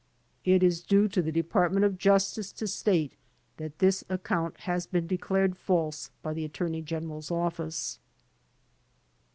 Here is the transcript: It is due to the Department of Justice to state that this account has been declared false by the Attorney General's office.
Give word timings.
It 0.43 0.63
is 0.63 0.81
due 0.81 1.07
to 1.09 1.21
the 1.21 1.31
Department 1.31 1.85
of 1.85 1.99
Justice 1.99 2.51
to 2.53 2.65
state 2.65 3.13
that 3.57 3.77
this 3.77 4.03
account 4.09 4.61
has 4.61 4.87
been 4.87 5.05
declared 5.05 5.55
false 5.55 6.09
by 6.23 6.33
the 6.33 6.43
Attorney 6.43 6.81
General's 6.81 7.29
office. 7.29 7.99